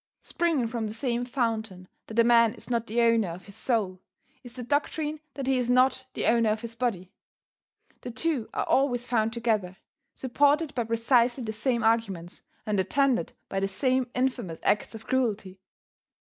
[0.23, 4.01] Springing from the same fountain, that a man is not the owner of his soul,
[4.43, 7.13] is the doctrine that he is not the owner of his body.
[8.01, 9.77] The two are always found together,
[10.15, 15.61] supported by precisely the same arguments, and attended by the same infamous acts of cruelty.